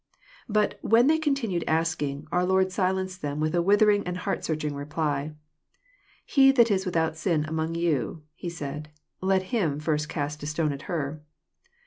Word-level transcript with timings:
But 0.49 0.79
"when 0.81 1.05
they 1.05 1.19
continued 1.19 1.63
asking," 1.67 2.25
our 2.31 2.43
Lord 2.43 2.71
silenced 2.71 3.21
them 3.21 3.39
with 3.39 3.53
a 3.53 3.61
withering 3.61 4.01
and 4.07 4.17
heart 4.17 4.43
searching 4.43 4.73
reply. 4.73 5.35
—"He 6.25 6.51
that 6.53 6.71
is 6.71 6.87
without 6.87 7.15
sin 7.15 7.45
among 7.45 7.75
you," 7.75 8.23
he 8.33 8.49
said," 8.49 8.89
let 9.31 9.43
him 9.53 9.79
first 9.79 10.09
cast 10.09 10.41
a 10.41 10.47
stone 10.47 10.73
at 10.73 10.81
her." 10.89 11.21